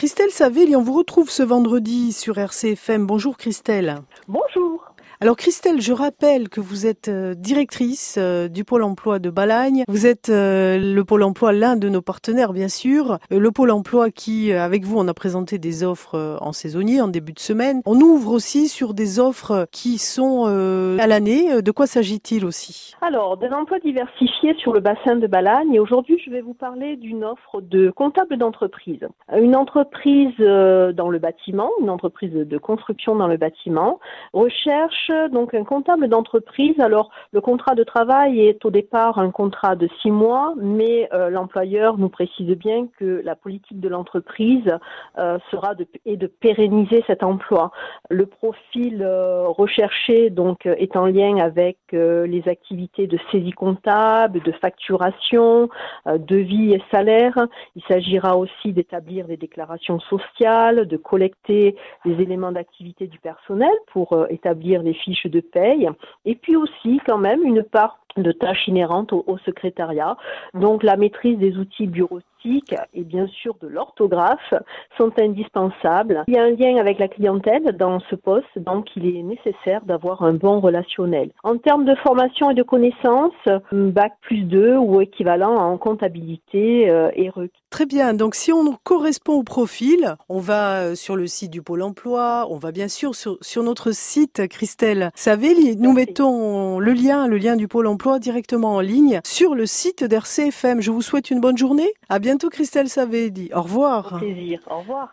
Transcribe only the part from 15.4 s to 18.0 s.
des offres en saisonnier, en début de semaine. On